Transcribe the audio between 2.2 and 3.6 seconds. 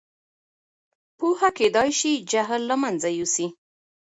جهل له منځه یوسي.